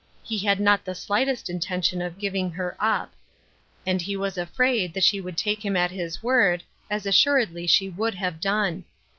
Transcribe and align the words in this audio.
He 0.23 0.39
had 0.39 0.59
not 0.59 0.83
the 0.83 0.95
slightest 0.95 1.47
intention 1.47 2.01
of 2.01 2.17
giving 2.17 2.49
her 2.53 2.75
up; 2.79 3.13
and 3.85 4.01
he 4.01 4.17
was 4.17 4.35
afraid 4.35 4.97
she 5.03 5.21
would 5.21 5.37
take 5.37 5.63
him 5.63 5.77
at 5.77 5.91
his 5.91 6.23
word, 6.23 6.63
as 6.89 7.05
assuredly 7.05 7.67
she 7.67 7.87
would 7.87 8.15
have 8.15 8.41
done. 8.41 8.85